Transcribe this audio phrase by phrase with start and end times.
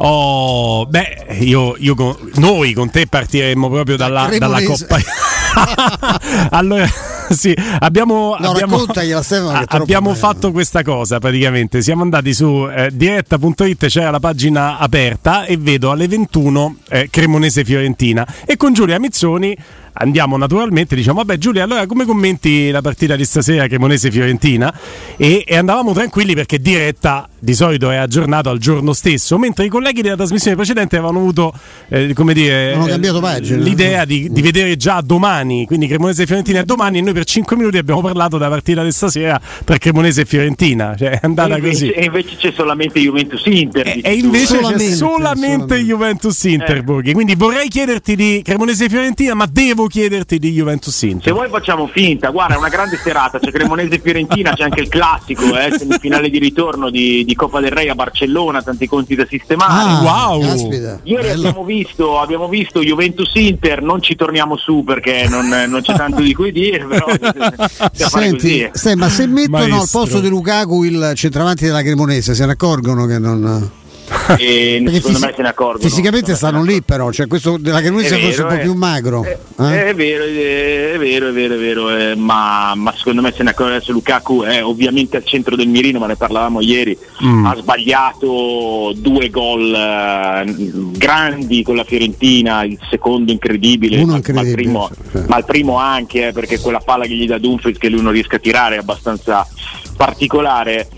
[0.00, 4.96] Oh, beh, io, io con, noi con te partiremmo proprio dalla, dalla Coppa.
[6.50, 6.88] allora,
[7.30, 11.82] sì, abbiamo, no, abbiamo, Stefano, abbiamo fatto questa cosa praticamente.
[11.82, 17.64] Siamo andati su eh, diretta.it, c'era la pagina aperta e vedo alle 21 eh, Cremonese
[17.64, 19.56] Fiorentina e con Giulia Mizzoni
[19.98, 24.72] andiamo naturalmente, diciamo, vabbè Giulia, allora come commenti la partita di stasera Cremonese-Fiorentina?
[25.16, 29.68] E, e, andavamo tranquilli perché diretta di solito è aggiornato al giorno stesso, mentre i
[29.68, 31.52] colleghi della trasmissione precedente avevano avuto,
[31.88, 32.76] eh, come dire,
[33.20, 37.56] pagina, l'idea di, di, vedere già domani, quindi Cremonese-Fiorentina è domani e noi per 5
[37.56, 41.58] minuti abbiamo parlato della partita di stasera tra Cremonese e Fiorentina, cioè è andata e
[41.58, 41.90] invece, così.
[41.90, 43.86] E invece c'è solamente Juventus-Inter.
[43.86, 45.76] E, e invece solamente, c'è solamente, solamente.
[45.78, 47.12] Juventus-Inter, eh.
[47.12, 51.22] quindi vorrei chiederti di Cremonese-Fiorentina, ma devo chiederti di Juventus Inter.
[51.22, 54.88] Se vuoi facciamo finta, guarda, è una grande serata, c'è Cremonese Fiorentina, c'è anche il
[54.88, 59.26] classico, eh, semifinale di ritorno di, di, Coppa del Re a Barcellona, tanti conti da
[59.28, 59.72] sistemare.
[59.72, 60.40] Ah, wow!
[60.40, 65.80] Caspita, Ieri abbiamo visto, abbiamo visto, Juventus Inter, non ci torniamo su perché non, non
[65.82, 67.06] c'è tanto di cui dire, però
[67.92, 69.80] Senti, senti, ma se mettono Maestro.
[69.80, 73.70] al posto di Lukaku il centravanti della Cremonese, se ne accorgono che non
[74.38, 75.88] e secondo fisi- me se ne accorgono.
[75.88, 79.22] Fisicamente stanno lì però, cioè questo della Cremonese è forse un po' più magro.
[79.22, 79.86] È, eh?
[79.88, 83.50] è, vero, è, vero, è vero, è vero, eh, ma, ma, secondo me se ne
[83.50, 87.46] accorgono adesso Lukaku è ovviamente al centro del mirino, ma ne parlavamo ieri, mm.
[87.46, 90.54] ha sbagliato due gol eh,
[90.92, 95.24] grandi con la Fiorentina, il secondo incredibile, Uno incredibile ma, il primo, cioè.
[95.26, 98.12] ma il primo anche, eh, perché quella palla che gli dà Dumfries che lui non
[98.12, 99.46] riesce a tirare è abbastanza
[99.96, 100.88] particolare,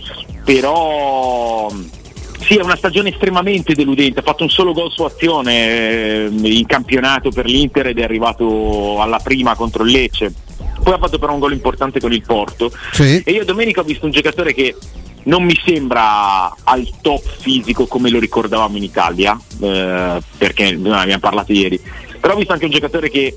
[0.43, 1.69] però
[2.51, 6.65] sì, è una stagione estremamente deludente, ha fatto un solo gol su azione eh, in
[6.65, 10.33] campionato per l'Inter ed è arrivato alla prima contro il Lecce.
[10.83, 12.69] Poi ha fatto però un gol importante con il Porto.
[12.91, 13.21] Sì.
[13.23, 14.75] E io domenica ho visto un giocatore che
[15.23, 21.19] non mi sembra al top fisico come lo ricordavamo in Italia, eh, perché ne abbiamo
[21.19, 21.79] parlato ieri.
[22.19, 23.33] Però ho visto anche un giocatore che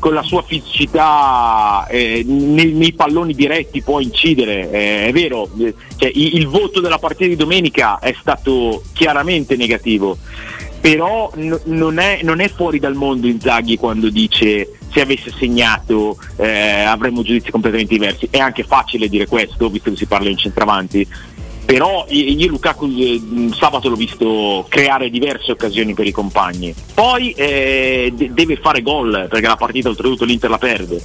[0.00, 5.74] con la sua fisicità eh, nei, nei, palloni diretti può incidere, eh, è vero, eh,
[5.96, 10.18] cioè, il, il, voto della partita di domenica è stato chiaramente negativo,
[10.80, 16.18] però n- non, è, non, è, fuori dal mondo Inzaghi quando dice se avesse segnato
[16.36, 20.38] eh, avremmo giudizi completamente diversi, è anche facile dire questo, visto che si parla in
[20.38, 21.06] centravanti,
[21.70, 23.20] però io Lukaku eh,
[23.52, 26.74] sabato l'ho visto creare diverse occasioni per i compagni.
[26.94, 31.02] Poi eh, deve fare gol perché la partita oltretutto l'Inter la perde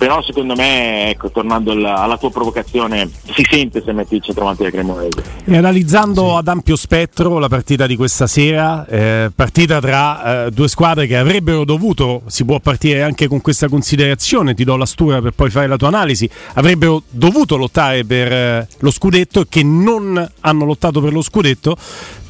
[0.00, 4.62] però secondo me, ecco, tornando alla, alla, tua provocazione, si sente se metti il centravanti
[4.62, 5.22] del Cremonese.
[5.44, 6.36] E analizzando sì.
[6.36, 11.18] ad ampio spettro la partita di questa sera, eh, partita tra eh, due squadre che
[11.18, 15.50] avrebbero dovuto, si può partire anche con questa considerazione, ti do la stura per poi
[15.50, 20.64] fare la tua analisi, avrebbero dovuto lottare per eh, lo scudetto e che non hanno
[20.64, 21.76] lottato per lo scudetto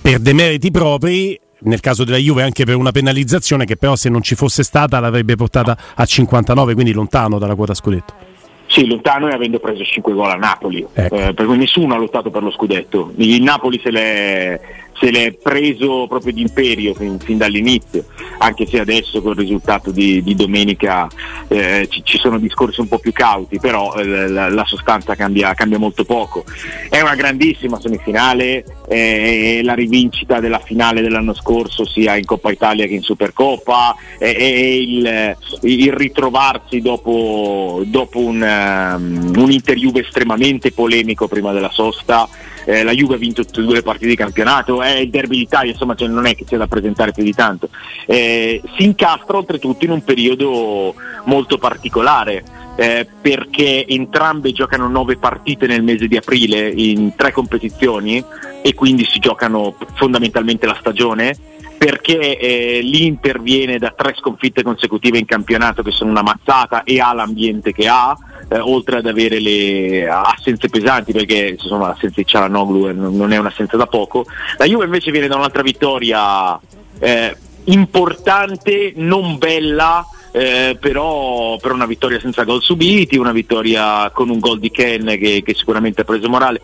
[0.00, 4.22] per demeriti propri nel caso della Juve anche per una penalizzazione che però se non
[4.22, 8.38] ci fosse stata l'avrebbe portata a 59, quindi lontano dalla quota scudetto.
[8.70, 11.16] Sì, lontano e avendo preso 5 gol a Napoli, ecco.
[11.16, 13.12] eh, perché nessuno ha lottato per lo scudetto.
[13.16, 14.60] Il Napoli se l'è,
[14.92, 18.04] se l'è preso proprio d'imperio fin, fin, dall'inizio,
[18.38, 21.08] anche se adesso con il risultato di, di domenica
[21.52, 25.78] eh, ci, sono discorsi un po' più cauti, però eh, la, la, sostanza cambia, cambia,
[25.78, 26.44] molto poco.
[26.88, 32.86] È una grandissima semifinale, eh, la rivincita della finale dell'anno scorso sia in Coppa Italia
[32.86, 40.70] che in Supercoppa, è il, il, ritrovarsi dopo, dopo un, um, un Inter Juve estremamente
[40.70, 42.28] polemico prima della sosta
[42.64, 45.38] eh, la Juve ha vinto tutte e due le partite di campionato, è il derby
[45.38, 47.68] d'Italia, insomma cioè non è che sia da presentare più di tanto.
[48.06, 52.44] Eh, si incastra oltretutto in un periodo molto particolare.
[52.80, 58.24] eh, perché entrambe giocano nove partite nel mese di aprile in tre competizioni
[58.62, 61.36] e quindi si giocano fondamentalmente la stagione
[61.80, 67.00] perché eh, l'Inter viene da tre sconfitte consecutive in campionato che sono una mazzata e
[67.00, 68.14] ha l'ambiente che ha,
[68.50, 73.78] eh, oltre ad avere le assenze pesanti perché insomma l'assenza di Cialanoglu non è un'assenza
[73.78, 74.26] da poco.
[74.58, 76.60] La Juve invece viene da un'altra vittoria
[76.98, 77.34] eh,
[77.64, 84.38] importante, non bella, eh, però per una vittoria senza gol subiti, una vittoria con un
[84.38, 86.60] gol di Ken che, che sicuramente ha preso morale.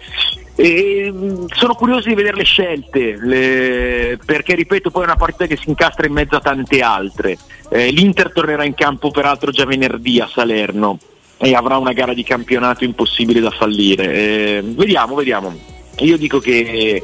[0.56, 5.46] E, mm, sono curioso di vedere le scelte, le, perché ripeto poi è una partita
[5.46, 7.38] che si incastra in mezzo a tante altre.
[7.68, 10.98] Eh, L'Inter tornerà in campo peraltro già venerdì a Salerno
[11.38, 14.12] e avrà una gara di campionato impossibile da fallire.
[14.12, 15.54] Eh, vediamo, vediamo.
[15.98, 17.02] Io dico che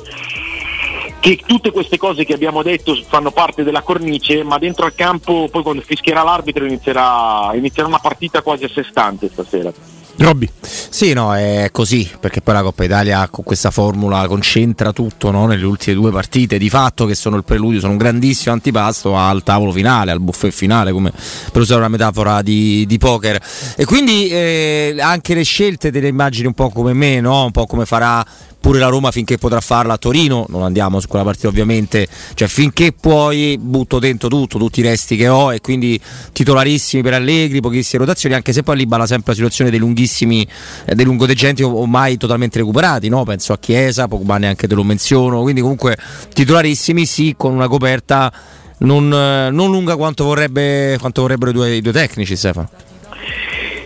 [1.22, 5.48] che tutte queste cose che abbiamo detto fanno parte della cornice, ma dentro al campo
[5.48, 9.72] poi quando fischierà l'arbitro inizierà, inizierà una partita quasi a sé stante stasera.
[10.16, 10.48] Robby.
[10.60, 15.46] Sì, no, è così, perché poi la Coppa Italia con questa formula concentra tutto no?
[15.46, 19.42] nelle ultime due partite, di fatto che sono il preludio, sono un grandissimo antipasto al
[19.42, 21.12] tavolo finale, al buffet finale, come
[21.50, 23.40] per usare una metafora di, di poker.
[23.76, 27.44] E quindi eh, anche le scelte delle immagini un po' come me, no?
[27.44, 28.24] un po' come farà
[28.62, 32.46] pure la Roma finché potrà farla a Torino, non andiamo su quella partita ovviamente, cioè
[32.46, 36.00] finché puoi butto dentro tutto, tutti i resti che ho e quindi
[36.32, 40.46] titolarissimi per Allegri, pochissime rotazioni, anche se poi lì balla sempre la situazione dei lunghissimi,
[40.84, 43.24] eh, dei lungodegenti ormai totalmente recuperati, no?
[43.24, 45.96] penso a Chiesa, Pogba neanche te lo menziono, quindi comunque
[46.32, 48.32] titolarissimi sì con una coperta
[48.78, 52.91] non, eh, non lunga quanto, vorrebbe, quanto vorrebbero i due, i due tecnici Stefano.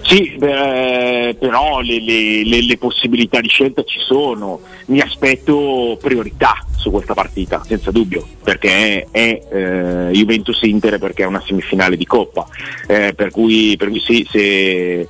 [0.06, 4.60] Sì, beh, però le, le, le, le, possibilità di scelta ci sono.
[4.86, 11.26] Mi aspetto priorità su questa partita, senza dubbio, perché è, è eh, Juventus-Inter perché è
[11.26, 12.46] una semifinale di Coppa.
[12.86, 15.08] Eh, per, cui, per cui sì, se,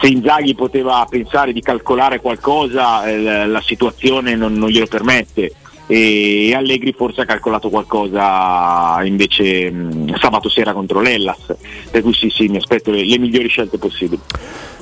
[0.00, 5.54] se Inzaghi poteva pensare di calcolare qualcosa, eh, la situazione non, non glielo permette
[5.86, 9.72] e Allegri forse ha calcolato qualcosa invece
[10.18, 11.54] sabato sera contro l'Ellas
[11.90, 14.20] per cui sì sì mi aspetto le, le migliori scelte possibili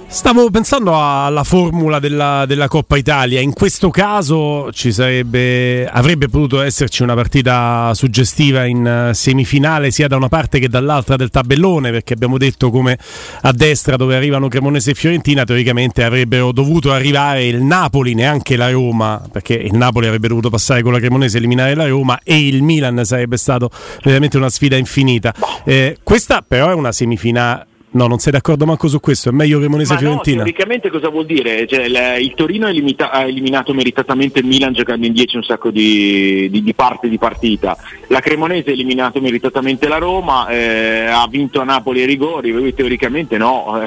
[0.07, 3.41] Stavo pensando alla formula della, della, Coppa Italia.
[3.41, 10.17] In questo caso sarebbe, avrebbe potuto esserci una partita suggestiva in eh, semifinale sia da
[10.17, 12.97] una parte che dall'altra del tabellone, perché abbiamo detto come
[13.43, 18.71] a destra dove arrivano Cremonese e Fiorentina, teoricamente avrebbero dovuto arrivare il Napoli, neanche la
[18.71, 22.47] Roma, perché il Napoli avrebbe dovuto passare con la Cremonese e eliminare la Roma e
[22.47, 23.69] il Milan sarebbe stato
[24.03, 25.35] veramente una sfida infinita.
[25.65, 29.61] Eh, questa però è una semifinale No, non sei d'accordo manco su questo, è meglio
[29.61, 30.39] Cremonese Fiorentina.
[30.39, 31.65] No, teoricamente cosa vuol dire?
[31.65, 35.71] Cioè, il, il Torino limita, ha eliminato meritatamente il Milan giocando in 10 un sacco
[35.71, 37.77] di, di, di parte di partita.
[38.09, 43.39] La Cremonese ha eliminato meritatamente la Roma, eh, ha vinto a Napoli ai rigori, teoricamente
[43.39, 43.81] no.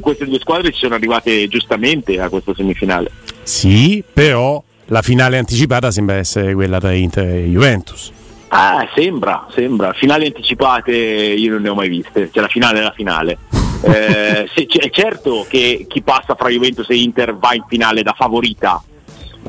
[0.00, 3.10] queste due squadre ci sono arrivate giustamente a questa semifinale.
[3.42, 8.12] Sì, però la finale anticipata sembra essere quella tra Inter e Juventus.
[8.58, 9.92] Ah, sembra, sembra.
[9.92, 13.36] Finali anticipate io non ne ho mai viste, cioè la finale è la finale.
[13.84, 18.14] eh, se, è certo che chi passa fra Juventus e Inter va in finale da
[18.16, 18.82] favorita,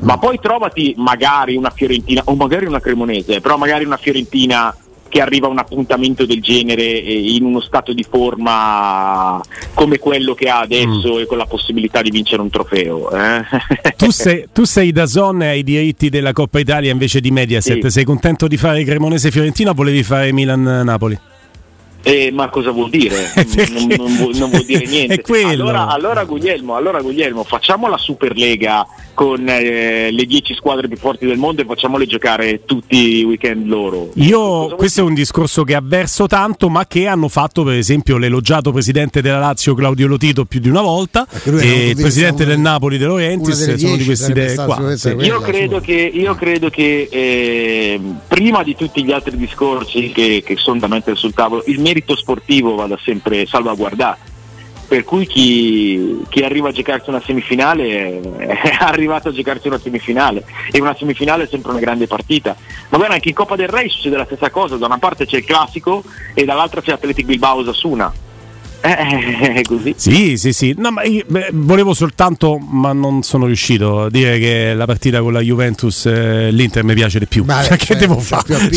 [0.02, 4.76] ma poi trovati magari una Fiorentina o magari una Cremonese, però magari una Fiorentina
[5.08, 9.40] che arriva a un appuntamento del genere in uno stato di forma
[9.74, 11.20] come quello che ha adesso mm.
[11.20, 13.10] e con la possibilità di vincere un trofeo.
[13.10, 13.44] Eh?
[13.96, 17.30] Tu, sei, tu sei da Zon e hai i diritti della Coppa Italia invece di
[17.30, 17.90] Mediaset, sì.
[17.90, 21.18] sei contento di fare Cremonese Fiorentina o volevi fare Milan-Napoli?
[22.02, 23.32] Eh, ma cosa vuol dire?
[23.72, 25.22] non, non, vuol, non, vuol dire niente.
[25.48, 31.26] Allora, allora, Guglielmo, allora Guglielmo, facciamo la Superlega con eh, le 10 squadre più forti
[31.26, 34.10] del mondo e facciamole giocare tutti i weekend loro.
[34.14, 38.70] Io, questo è un discorso che avverso tanto, ma che hanno fatto per esempio l'elogiato
[38.70, 43.06] presidente della Lazio Claudio Lotito più di una volta e il presidente del Napoli De
[43.06, 44.96] Laurentiis sono di queste idee qua.
[44.96, 45.08] Sì.
[45.08, 50.56] Io, credo che, io credo che eh, prima di tutti gli altri discorsi che, che
[50.56, 54.36] sono da mettere sul tavolo, il merito sportivo vada sempre salvaguardato.
[54.88, 60.44] Per cui chi, chi, arriva a giocarsi una semifinale è arrivato a giocarsi una semifinale.
[60.70, 62.56] E una semifinale è sempre una grande partita.
[62.88, 64.76] Ma guarda anche in Coppa del Re succede la stessa cosa.
[64.76, 66.02] Da una parte c'è il classico
[66.32, 68.12] e dall'altra c'è Atletic Bilbao Osasuna
[68.80, 69.94] eh, eh, così.
[69.96, 70.74] Sì, sì, sì.
[70.76, 75.20] No, ma io, beh, volevo soltanto, ma non sono riuscito a dire che la partita
[75.20, 77.44] con la Juventus eh, l'Inter mi piace di più.
[77.44, 78.44] Ma cioè, che devo fare?
[78.46, 78.70] Cioè,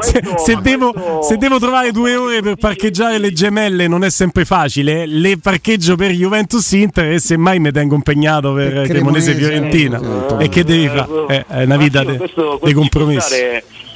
[0.00, 4.44] se, se, devo, se, devo, trovare due ore per parcheggiare le gemelle non è sempre
[4.44, 5.06] facile.
[5.06, 10.00] Le parcheggio per Juventus Inter e semmai mi tengo impegnato per, per Cremonese Fiorentina.
[10.38, 11.26] Eh, e che devi fare?
[11.28, 13.34] Eh, è una vita di de, compromessi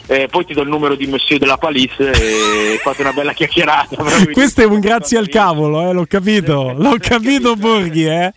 [0.08, 3.96] eh, poi ti do il numero di Monsieur della Palisse e fate una bella chiacchierata.
[4.32, 8.32] Questo è un grazie al cavolo, eh, l'ho capito, l'ho capito Borghi, eh.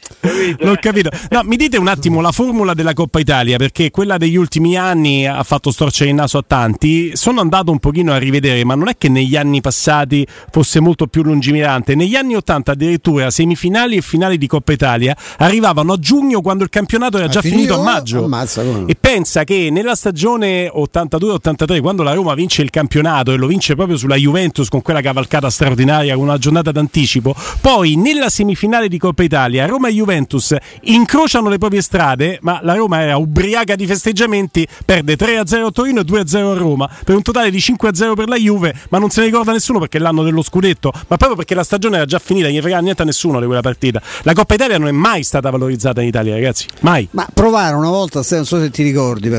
[0.60, 1.10] l'ho capito.
[1.30, 5.26] No, mi dite un attimo la formula della Coppa Italia, perché quella degli ultimi anni
[5.26, 8.90] ha fatto storcere il naso a tanti, sono andato un pochino a rivedere, ma non
[8.90, 14.02] è che negli anni passati fosse molto più lungimirante, negli anni 80 addirittura semifinali e
[14.02, 18.26] finali di Coppa Italia arrivavano a giugno quando il campionato era già finito a maggio.
[18.26, 23.38] Ammazza, e pensa che nella stagione 82-83 83 quando la Roma vince il campionato e
[23.38, 28.30] lo vince proprio sulla Juventus con quella cavalcata straordinaria con una giornata d'anticipo poi nella
[28.30, 33.18] semifinale di Coppa Italia Roma e Juventus incrociano le proprie strade ma la Roma era
[33.18, 37.58] ubriaca di festeggiamenti perde 3-0 a Torino e 2-0 a Roma per un totale di
[37.58, 40.92] 5-0 per la Juve ma non se ne ricorda nessuno perché è l'anno dello scudetto
[40.92, 43.46] ma proprio perché la stagione era già finita non gli frega niente a nessuno di
[43.46, 44.02] quella partita.
[44.24, 47.08] La Coppa Italia non è mai stata valorizzata in Italia ragazzi mai.
[47.12, 49.30] Ma provare una volta non so se ti ricordi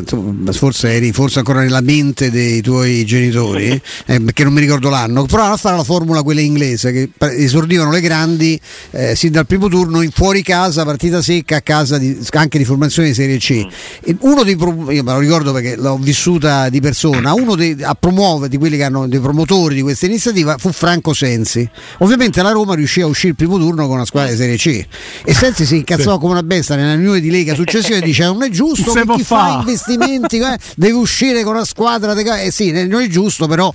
[0.52, 4.90] forse eri forse ancora nella mente mente dei tuoi genitori, eh, perché non mi ricordo
[4.90, 9.47] l'anno, provavano a fare la formula quella inglese che esordivano le grandi eh, sin dal
[9.47, 13.38] primo turno in fuori casa, partita secca a casa di, anche di formazione di Serie
[13.38, 13.66] C.
[14.02, 17.95] E uno dei io me lo ricordo perché l'ho vissuta di persona, uno dei, a
[17.95, 21.69] promuovere di quelli che hanno dei promotori di questa iniziativa fu Franco Sensi.
[21.99, 24.87] Ovviamente la Roma riuscì a uscire il primo turno con una squadra di Serie C.
[25.25, 28.42] E Sensi si incazzò come una bestia nella riunione di Lega successiva e dice non
[28.42, 29.59] è giusto chi fa.
[29.61, 33.73] investimenti eh, deve uscire con una squadra quadra eh sì, non è giusto, però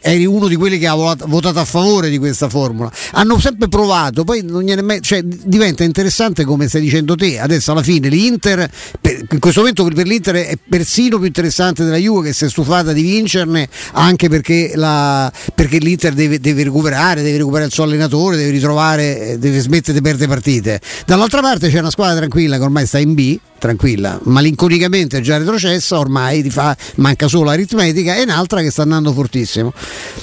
[0.00, 2.90] eri uno di quelli che ha votato a favore di questa formula.
[3.12, 7.38] Hanno sempre provato, poi mai, cioè, diventa interessante come stai dicendo te.
[7.38, 8.68] Adesso alla fine l'Inter,
[9.00, 12.48] per, in questo momento per l'Inter è persino più interessante della Juve che si è
[12.48, 17.84] stufata di vincerne, anche perché, la, perché l'Inter deve, deve, recuperare, deve recuperare il suo
[17.84, 20.80] allenatore, deve ritrovare, eh, deve smettere di perdere partite.
[21.06, 25.36] Dall'altra parte c'è una squadra tranquilla che ormai sta in B, tranquilla, malinconicamente è già
[25.36, 29.72] retrocessa, ormai ti fa, manca solo l'aritmetica, e un'altra che sta andando fortissimo.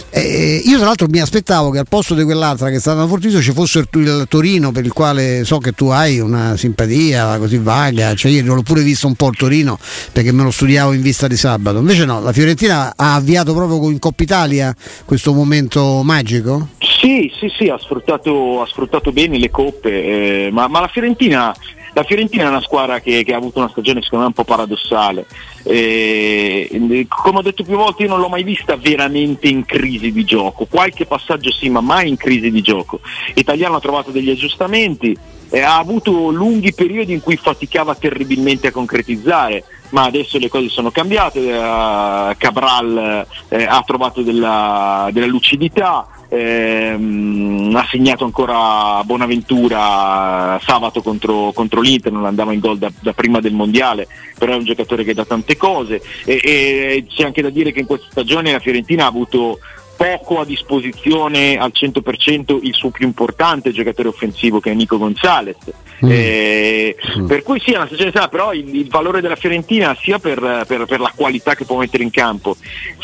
[0.10, 3.42] E io tra l'altro mi aspettavo che al posto di quell'altra che sta andando fortissimo
[3.42, 8.14] ci fosse il Torino per il quale so che tu hai una simpatia così vaga,
[8.14, 9.78] cioè io l'ho pure visto un po' il Torino
[10.12, 13.90] perché me lo studiavo in vista di sabato, invece no, la Fiorentina ha avviato proprio
[13.90, 16.70] in Coppa Italia questo momento magico?
[16.80, 21.54] Sì, sì, sì, ha sfruttato, ha sfruttato bene le coppe, eh, ma, ma la Fiorentina
[21.96, 24.44] la Fiorentina è una squadra che, che, ha avuto una stagione secondo me un po'
[24.44, 25.26] paradossale.
[25.64, 30.26] Eh, come ho detto più volte io non l'ho mai vista veramente in crisi di
[30.26, 33.00] gioco, qualche passaggio sì ma mai in crisi di gioco.
[33.36, 35.18] Italiano ha trovato degli aggiustamenti,
[35.50, 40.68] eh, ha avuto lunghi periodi in cui faticava terribilmente a concretizzare, ma adesso le cose
[40.68, 50.60] sono cambiate, eh, Cabral eh, ha trovato della, della lucidità, ehm, ha segnato ancora Bonaventura
[50.64, 54.58] sabato contro, contro l'Inter, non andava in gol da, da, prima del mondiale, però è
[54.58, 56.02] un giocatore che dà tante cose.
[56.26, 59.60] E, e c'è anche da dire che in questa stagione la Fiorentina ha avuto
[59.96, 65.58] poco a disposizione al 100% il suo più importante giocatore offensivo che è Nico Gonzalez.
[66.04, 66.10] Mm.
[66.12, 67.26] Eh, mm.
[67.26, 70.66] Per cui sì, è una stagione sana, però il, il, valore della Fiorentina sia per,
[70.68, 72.58] per, per, la qualità che può mettere in campo,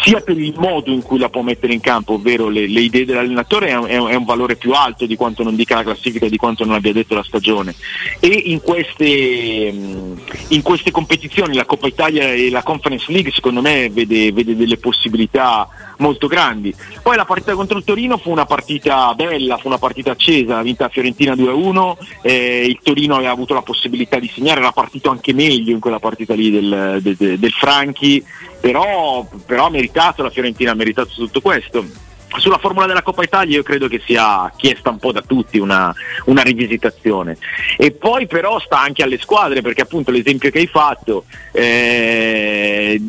[0.03, 3.05] sia per il modo in cui la può mettere in campo, ovvero le, le idee
[3.05, 6.29] dell'allenatore, è, è, è, un valore più alto di quanto non dica la classifica e
[6.29, 7.73] di quanto non abbia detto la stagione.
[8.19, 10.17] E in queste, mm,
[10.49, 14.77] in queste competizioni, la Coppa Italia e la Conference League, secondo me vede, vede delle
[14.77, 15.67] possibilità
[16.01, 16.75] molto grandi.
[17.01, 20.61] Poi la partita contro il Torino fu una partita bella, fu una partita accesa, ha
[20.61, 25.33] vinta Fiorentina 2-1, eh, il Torino aveva avuto la possibilità di segnare, era partito anche
[25.33, 28.23] meglio in quella partita lì del, del, del Franchi,
[28.59, 33.57] però, però ha meritato, la Fiorentina ha meritato tutto questo sulla formula della Coppa Italia
[33.57, 35.93] io credo che sia chiesta un po' da tutti una,
[36.25, 37.37] una, rivisitazione.
[37.77, 43.01] E poi però sta anche alle squadre perché appunto l'esempio che hai fatto eh,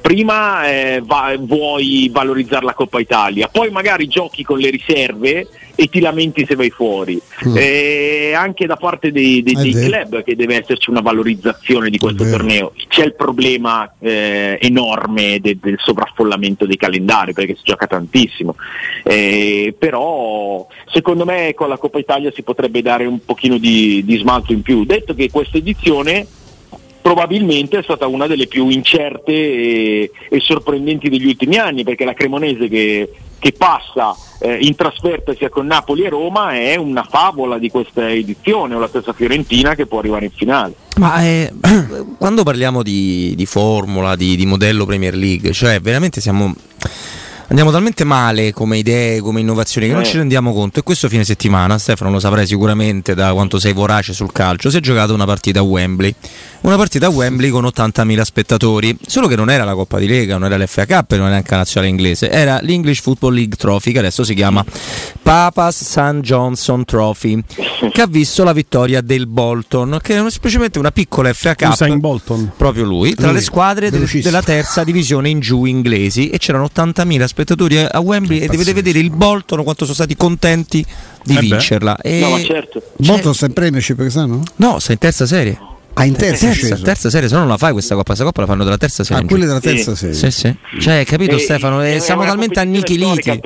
[0.00, 5.88] prima eh, va, vuoi valorizzare la Coppa Italia poi magari giochi con le riserve e
[5.88, 7.20] ti lamenti se vai fuori.
[7.46, 7.56] Mm.
[7.56, 12.28] Eh, anche da parte dei, dei, dei club che deve esserci una valorizzazione di questo
[12.28, 12.72] torneo.
[12.88, 18.56] C'è il problema eh, enorme de, del sovraffollamento dei calendari perché si gioca tantissimo.
[19.02, 24.16] Eh, però secondo me con la Coppa Italia si potrebbe dare un pochino di, di
[24.16, 24.84] smalto in più.
[24.84, 26.26] Detto che questa edizione
[27.04, 32.14] probabilmente è stata una delle più incerte e, e sorprendenti degli ultimi anni perché la
[32.14, 37.58] Cremonese che, che passa eh, in trasferta sia con Napoli e Roma è una favola
[37.58, 40.76] di questa edizione o la stessa Fiorentina che può arrivare in finale.
[40.96, 41.52] Ma eh,
[42.16, 46.54] quando parliamo di, di formula, di, di modello Premier League, cioè veramente siamo
[47.48, 50.06] Andiamo talmente male come idee, come innovazioni che non Eh.
[50.06, 50.80] ci rendiamo conto.
[50.80, 54.78] E questo fine settimana, Stefano lo saprai sicuramente da quanto sei vorace sul calcio, si
[54.78, 56.14] è giocata una partita a Wembley.
[56.62, 58.96] Una partita a Wembley con 80.000 spettatori.
[59.06, 61.50] Solo che non era la Coppa di Lega, non era l'FA Cup non era neanche
[61.50, 62.30] la nazionale inglese.
[62.30, 64.64] Era l'English Football League Trophy, che adesso si chiama
[65.22, 66.20] Papas St.
[66.22, 67.44] Johnson Trophy,
[67.92, 71.72] che ha visto la vittoria del Bolton, che è semplicemente una piccola FA Cup.
[71.72, 72.52] Usain Bolton.
[72.56, 76.64] Proprio lui, tra Lui, le squadre del- della terza divisione in giù inglesi e c'erano
[76.64, 77.32] 80.000 spettatori
[77.90, 80.84] a Wembley e dovete vedere il Bolton quanto sono stati contenti
[81.24, 81.96] di Eh vincerla.
[81.98, 82.82] E- No, ma certo.
[82.98, 84.42] Molto sta in Premiership quest'anno?
[84.56, 85.58] No, sta in terza serie.
[85.96, 88.24] Ah, in terza, è Terza, terza serie, se no non la fai questa coppa, questa
[88.24, 89.22] coppa la fanno della terza serie.
[89.22, 90.12] Ah, quelle della terza Sì.
[90.12, 90.14] serie.
[90.14, 90.80] Sì, sì.
[90.80, 91.84] Cioè, capito Eh, Stefano?
[91.84, 93.40] Eh, è siamo talmente annichiliti.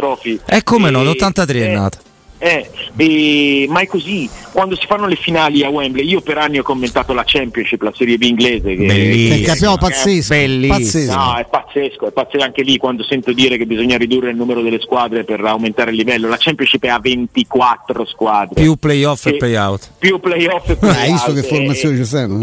[0.47, 1.99] E come no, E- l'83 è eh, nata.
[2.41, 6.59] Eh, e- ma è così, quando si fanno le finali a Wembley, io per anni
[6.59, 8.75] ho commentato la Championship, la Serie B inglese.
[8.77, 9.35] Che, Bellissimo.
[9.35, 10.35] È un campionato pazzesco.
[10.35, 10.79] Bellissimo.
[10.79, 11.15] pazzesco.
[11.17, 14.63] No, è pazzesco, è pazzesco anche lì quando sento dire che bisogna ridurre il numero
[14.63, 16.29] delle squadre per aumentare il livello.
[16.29, 18.61] La Championship è a 24 squadre.
[18.63, 19.37] Più playoff e Sì.
[19.37, 19.91] payout.
[19.99, 20.99] più playoff e Ah, playout.
[21.03, 22.39] hai visto che È- formazioni ci stanno?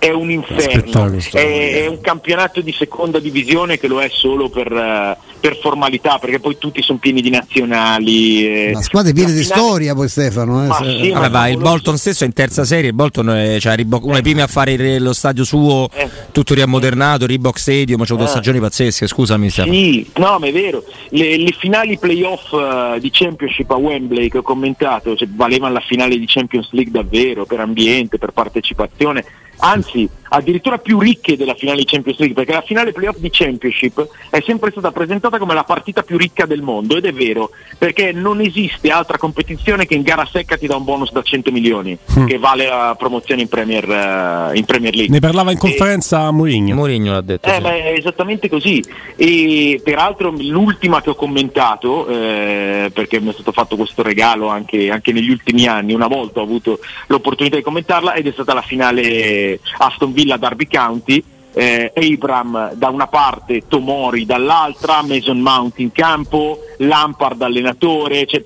[0.00, 4.72] È, un inferno, è, è un campionato di seconda divisione che lo è solo per,
[4.72, 8.46] eh, per formalità, perché poi tutti sono pieni di nazionali.
[8.46, 8.70] eh.
[8.72, 10.64] La squadra è piena di finale- storia poi Stefano.
[10.64, 11.58] eh, Ma se- sì, ma- Vabbè, va, il.
[11.58, 12.88] Bolton stesso è in terza serie.
[12.88, 16.08] Il Bolton è cioè, Reebok- uno dei primi a fare il- lo stadio suo, Eh.
[16.32, 17.26] tutto riammodernato.
[17.26, 18.02] Reebok Stadium.
[18.02, 18.30] C'è avuto Eh.
[18.30, 19.06] stagioni pazzesche.
[19.06, 19.74] Scusami, Stefano.
[19.74, 20.82] Sì, no, ma è vero.
[21.10, 25.80] Le, le finali playoff eh, di Championship a Wembley che ho commentato cioè, valevano la
[25.80, 29.24] finale di Champions League davvero per ambiente, per partecipazione,
[29.60, 34.06] anzi addirittura più ricche della finale di Champions League, perché la finale playoff di Championship
[34.30, 38.12] è sempre stata presentata come la partita più ricca del mondo ed è vero, perché
[38.12, 41.96] non esiste altra competizione che in gara secca ti dà un bonus da 100 milioni,
[42.26, 45.12] che vale la promozione in Premier, eh, in Premier League.
[45.12, 46.74] Ne parlava in E- conferenza Mourinho.
[46.74, 47.48] Mourinho l'ha detto.
[47.48, 47.60] eh, sì.
[47.60, 48.82] ma è esattamente così.
[49.16, 54.90] E peraltro l'ultima che ho commentato, eh, perché mi è stato fatto questo regalo anche,
[54.90, 58.62] anche negli ultimi anni, una volta ho avuto l'opportunità di commentarla ed è stata la
[58.62, 61.22] finale Aston Villa Derby County.
[61.52, 68.44] Eh, Abram da una parte, Tomori dall'altra, Mason Mount in campo, Lampard allenatore, cioè,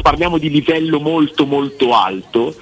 [0.00, 2.54] parliamo di livello molto molto alto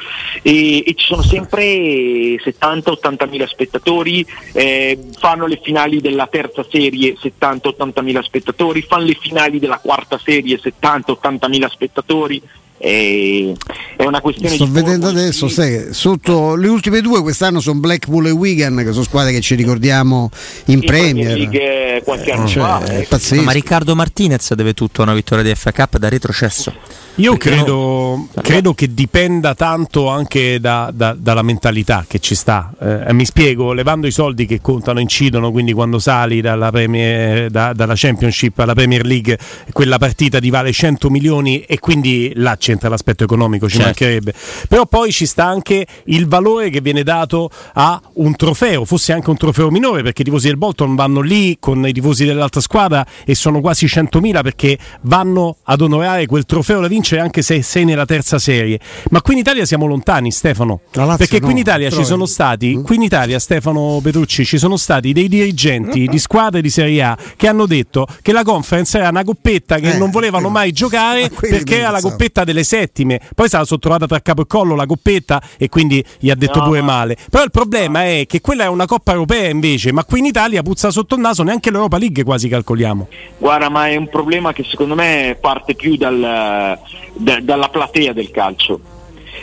[0.43, 7.17] e, e ci sono sempre 70-80 mila spettatori, eh, fanno le finali della terza serie
[7.21, 12.43] 70-80 mila spettatori, fanno le finali della quarta serie 70-80 mila spettatori.
[12.81, 13.55] E
[13.97, 15.55] è una questione Sto di vedendo adesso, sì.
[15.55, 19.57] sai, sotto le ultime due quest'anno sono Blackpool e Wigan, che sono squadre che ci
[19.57, 20.31] ricordiamo
[20.67, 21.37] in In Premier.
[21.37, 23.03] League, eh, qualche anno Cioè, fa, è eh.
[23.09, 23.43] pazzesco.
[23.43, 26.73] Ma Riccardo Martinez deve tutto a una vittoria di FA Cup da retrocesso.
[27.17, 32.73] Io credo, credo che dipenda tanto anche da- da- dalla mentalità che ci sta.
[32.81, 37.73] Eh, mi spiego, levando i soldi che contano, incidono, quindi quando sali dalla, Premier- da-
[37.73, 39.37] dalla Championship alla Premier League,
[39.73, 43.87] quella partita ti vale 100 milioni e quindi là c'entra l'aspetto economico, ci Certo.
[43.87, 44.35] mancherebbe.
[44.69, 49.31] Però poi ci sta anche il valore che viene dato a un trofeo, fosse anche
[49.31, 53.07] un trofeo minore, perché i tifosi del Bolton vanno lì con i tifosi dell'altra squadra
[53.25, 57.85] e sono quasi 100.000 perché vanno ad onorare quel trofeo da vincere anche se sei
[57.87, 58.79] nella terza serie.
[59.11, 60.81] Ma qui in Italia siamo lontani, Stefano.
[60.93, 62.07] La Lazio Perché qui in no, Italia ci trovi?
[62.09, 62.83] sono stati, Mm.
[62.83, 67.17] qui in Italia Stefano Petrucci, ci sono stati dei dirigenti di squadre di Serie A
[67.37, 70.73] che hanno detto che la conference era una coppetta che Eh, non volevano quello- mai
[70.73, 73.21] giocare perché era la coppetta delle settime.
[73.35, 76.59] Poi è stata sottrovata tra capo e collo la coppetta e quindi gli ha detto
[76.61, 77.17] No, pure ma- male.
[77.31, 80.63] Però il problema è che quella è una coppa europea invece, ma qui in Italia
[80.63, 83.09] puzza sotto il naso neanche l'Europa League quasi calcoliamo.
[83.39, 86.79] Guarda, ma è un problema che secondo me parte più dal-
[87.15, 88.81] da- dalla platea del calcio,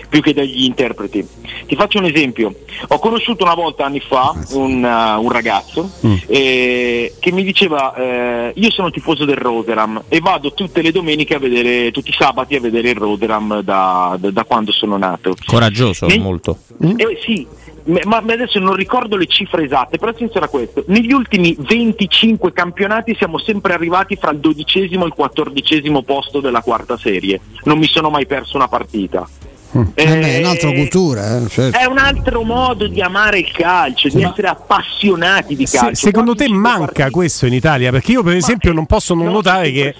[0.08, 1.28] più che dagli interpreti.
[1.68, 2.54] Ti faccio un esempio.
[2.90, 5.90] Ho conosciuto una volta anni fa un, uh, un ragazzo
[6.28, 11.36] eh, che mi diceva eh, io sono tifoso del Roderam e vado tutte le domeniche
[11.36, 15.36] a vedere, tutti i sabati a vedere il Roderam da, da- da quando sono nato.
[15.46, 16.58] Coraggioso, Ne- molto.
[16.82, 17.48] Eh, sì,
[18.06, 23.16] ma adesso non ricordo le cifre esatte, però sincero a questo, negli ultimi 25 campionati
[23.16, 27.40] siamo sempre arrivati fra il dodicesimo e il quattordicesimo posto della quarta serie.
[27.64, 29.28] Non mi sono mai perso una partita.
[29.72, 31.78] Eh beh, è Eh, un'altra cultura, eh, certo.
[31.78, 35.96] È un altro modo di amare il calcio, di Ma- essere appassionati di Se- calcio.
[35.96, 37.10] secondo te 45 manca partite.
[37.12, 37.92] questo in Italia?
[37.92, 39.96] Perché io per esempio non posso non no, notare che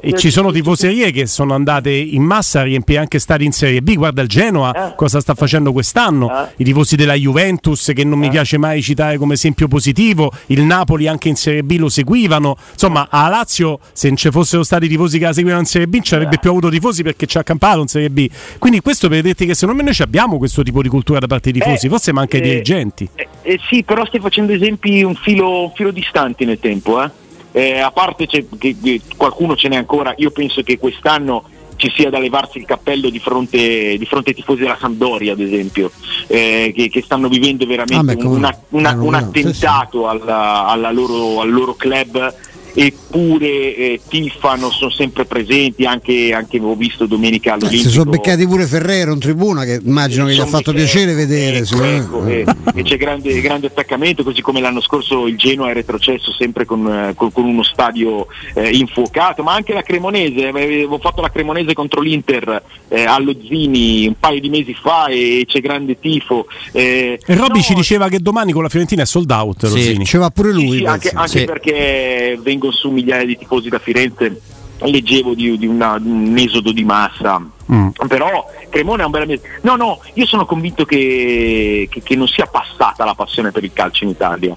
[0.00, 3.82] e ci sono tifoserie che sono andate in massa a riempire anche stati in Serie
[3.82, 3.94] B.
[3.96, 4.94] Guarda il Genoa Eh.
[4.94, 6.48] cosa sta facendo quest'anno, Eh.
[6.58, 11.06] i tifosi della Juventus che non mi piace mai citare come esempio positivo, il Napoli
[11.08, 12.56] anche in Serie B lo seguivano.
[12.72, 15.94] Insomma, a Lazio se non ci fossero stati tifosi che la seguivano in Serie B
[15.94, 18.28] non ci avrebbe più avuto tifosi perché ci ha accampato in Serie B.
[18.58, 21.26] Quindi questo per dirti che secondo me noi ci abbiamo questo tipo di cultura da
[21.26, 23.08] parte dei tifosi, Eh, forse manca ai eh, dirigenti.
[23.14, 27.02] Eh, eh, sì, però stai facendo esempi un filo, un filo distanti nel tempo.
[27.02, 27.10] Eh?
[27.56, 31.44] eh, a parte che, che qualcuno ce n'è ancora, io penso che quest'anno
[31.76, 35.40] ci sia da levarsi il cappello di fronte, di fronte ai tifosi della Sampdoria, ad
[35.40, 35.90] esempio,
[36.26, 40.22] eh, che, che, stanno vivendo veramente ah, beh, un, una, una, un, attentato sì, sì.
[40.22, 42.34] Alla, alla loro, al loro club
[42.78, 47.82] eppure eh, tifano, sono sempre presenti, anche, anche ho visto domenica all'Olimpico.
[47.82, 51.14] Eh, si sono beccati pure Ferrero in tribuna che immagino che gli ha fatto piacere
[51.14, 51.58] vedere.
[51.58, 55.72] Ecco, ecco, eh, e c'è grande, grande, attaccamento, così come l'anno scorso il Genoa è
[55.72, 60.98] retrocesso sempre con, eh, con, con uno stadio eh, infuocato, ma anche la Cremonese, avevo
[60.98, 65.60] fatto la Cremonese contro l'Inter eh, allo Zini un paio di mesi fa e c'è
[65.60, 66.46] grande tifo.
[66.72, 69.66] e Robby no, ci diceva che domani con la Fiorentina è sold out.
[69.66, 70.70] Sì, diceva pure lui.
[70.70, 74.40] Sì, sì, anche, anche perché vengo su migliaia di tifosi da Firenze
[74.78, 77.40] leggevo di, di, una, un esodo di massa
[77.72, 77.88] mm.
[78.08, 82.46] però Cremone è un bel no no io sono convinto che, che, che, non sia
[82.46, 84.54] passata la passione per il calcio in Italia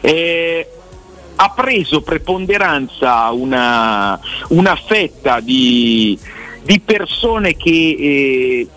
[0.00, 0.68] eh,
[1.36, 4.18] ha preso preponderanza una,
[4.48, 6.18] una fetta di,
[6.62, 8.68] di persone che eh,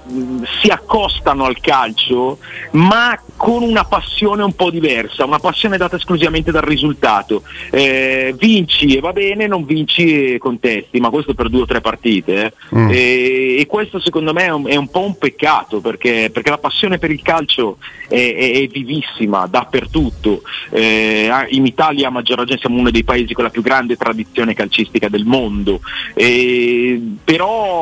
[0.61, 2.37] si accostano al calcio
[2.71, 7.43] ma con una passione un po' diversa, una passione data esclusivamente dal risultato.
[7.71, 11.81] Eh, vinci e va bene, non vinci e contesti, ma questo per due o tre
[11.81, 12.45] partite.
[12.45, 12.77] Eh.
[12.77, 12.89] Mm.
[12.89, 16.57] E, e, questo secondo me è un, è un po' un peccato perché, perché, la
[16.57, 20.43] passione per il calcio è, è, è vivissima dappertutto.
[20.69, 24.53] Eh, in Italia a maggior ragione siamo uno dei paesi con la più grande tradizione
[24.53, 25.81] calcistica del mondo,
[26.13, 27.72] però,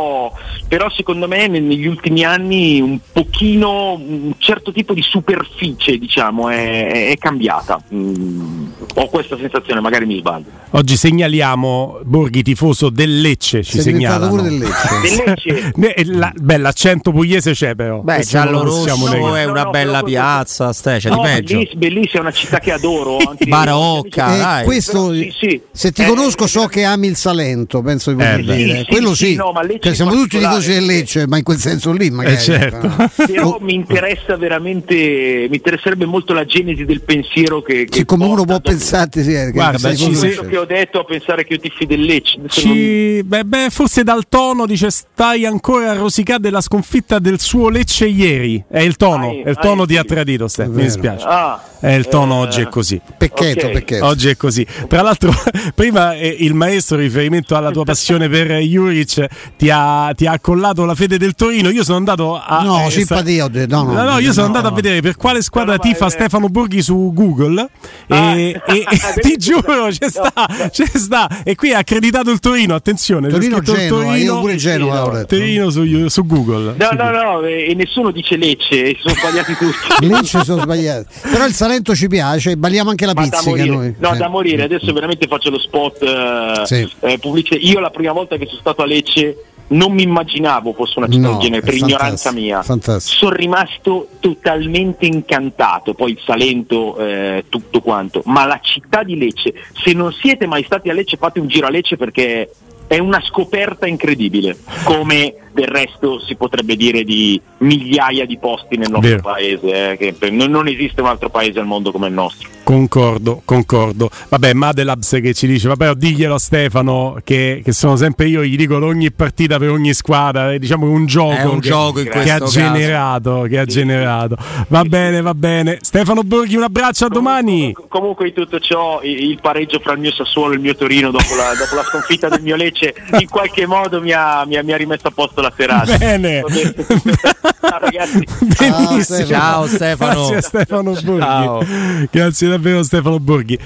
[0.67, 7.09] però secondo me negli ultimi anni un pochino un certo tipo di superficie diciamo, è,
[7.09, 7.81] è cambiata.
[7.93, 10.45] Mm, ho questa sensazione, magari mi sbaglio.
[10.71, 13.63] Oggi segnaliamo Borghi tifoso del Lecce.
[13.63, 14.99] Ci segnala pure del Lecce.
[15.01, 16.05] del Lecce.
[16.05, 17.99] La, beh, l'accento pugliese c'è però.
[17.99, 21.63] Beh, Giallo Rosso è una no, bella no, piazza, stai, c'è no, di peggio.
[21.75, 23.17] Bellissima, è una città che adoro.
[23.47, 25.61] Barocca, eh, questo, però, sì, sì.
[25.71, 28.77] se ti eh, conosco so che ami il Salento, penso di poter eh, dire.
[28.79, 29.35] Sì, Quello sì,
[29.81, 32.35] cioè, siamo tutti tifosi del Lecce, ma in quel senso lì magari.
[32.35, 33.09] Eh, certo.
[33.25, 33.57] Però.
[33.61, 38.45] Mi interessa veramente mi interesserebbe molto la genesi del pensiero che, che sì, come uno
[38.45, 41.85] può pensare sì, eh, guarda ci quello che ho detto a pensare che io tifi
[41.85, 42.67] del Lecce ci...
[42.67, 43.27] non...
[43.27, 48.07] beh, beh, forse dal tono dice stai ancora a rosicare della sconfitta del suo Lecce
[48.07, 48.63] ieri.
[48.67, 49.99] È il tono ah, è il tono ah, di sì.
[49.99, 51.25] Attradito Steph, mi dispiace.
[51.27, 53.01] Ah, è il tono eh, oggi è così.
[53.17, 53.73] Pecchetto, okay.
[53.73, 54.65] pecchetto oggi è così.
[54.87, 55.33] Tra l'altro
[55.73, 59.25] prima eh, il maestro riferimento alla tua passione per Juric
[59.57, 59.70] ti ha,
[60.15, 61.69] ti ha accollato la fede del Torino?
[61.69, 65.01] Io sono andato a no eh, simpatia no, no, no, io sono andato a vedere
[65.01, 67.69] per quale squadra no, tifa Stefano Borghi su Google
[68.07, 68.85] ah, e, e,
[69.21, 71.43] ti giuro c'è sta, c'è sta.
[71.43, 76.07] E qui è accreditato il Torino attenzione Torino Genova Torino, io pure Genova Torino su,
[76.07, 76.75] su, Google.
[76.77, 80.05] No no no e nessuno dice Lecce sono sbagliati tutti.
[80.07, 81.05] Lecce sono sbagliati.
[81.21, 84.17] Però il Salento ci piace balliamo anche la pizzica noi no sì.
[84.17, 86.89] da morire adesso veramente faccio lo spot eh, sì.
[87.01, 87.19] eh,
[87.59, 89.35] io la prima volta che sono stato a Lecce
[89.71, 92.61] non mi immaginavo fosse una città no, del genere per ignoranza mia.
[92.61, 93.17] Fantastico.
[93.17, 99.53] Sono rimasto totalmente incantato, poi il Salento, eh, tutto quanto, ma la città di Lecce,
[99.83, 102.49] se non siete mai stati a Lecce fate un giro a Lecce perché
[102.87, 108.89] è una scoperta incredibile, come del resto si potrebbe dire di migliaia di posti nel
[108.89, 109.21] nostro Vero.
[109.21, 112.49] paese, eh, che non, esiste un altro paese al mondo come il nostro.
[112.63, 114.09] Concordo, concordo.
[114.29, 118.55] Vabbè, Madelabs che ci dice, vabbè, diglielo a Stefano che, che, sono sempre io, gli
[118.55, 122.03] dico ogni partita per ogni squadra, diciamo che è un gioco, è un che, gioco
[122.03, 123.79] che, ha generato, che ha sì.
[123.79, 124.37] generato.
[124.67, 124.89] Va sì.
[124.89, 125.79] bene, va bene.
[125.81, 127.75] Stefano Borghi, un abbraccio, a domani.
[127.87, 131.35] Comunque in tutto ciò il pareggio fra il mio Sassuolo e il mio Torino dopo
[131.35, 134.71] la, dopo la sconfitta del mio Lecce in qualche modo mi ha, mi ha, mi
[134.71, 135.97] ha rimesso a posto la serata.
[135.97, 136.43] Bene.
[136.47, 138.27] Ciao ragazzi.
[138.39, 139.25] Benissimo.
[139.27, 140.13] Ciao Stefano.
[140.27, 141.19] Grazie a Stefano Borghi.
[141.19, 141.65] Ciao.
[142.11, 143.59] Grazie davvero Stefano Borghi.